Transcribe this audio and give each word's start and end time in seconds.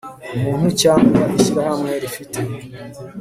umuntu 0.35 0.67
cyangwa 0.81 1.21
ishyirahamwe 1.37 1.93
rifite 2.03 2.39